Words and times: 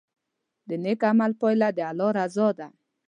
د 0.67 0.69
نیک 0.83 1.01
عمل 1.11 1.31
پایله 1.41 1.69
د 1.77 1.79
الله 1.89 2.09
رضا 2.19 2.47
ده. 2.59 2.67